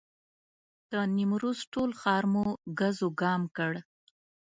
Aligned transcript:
د 0.91 0.93
نیمروز 1.15 1.59
ټول 1.73 1.89
ښار 2.01 2.23
مو 2.33 2.45
ګز 2.79 2.97
وګام 3.07 3.41
کړ. 3.57 3.73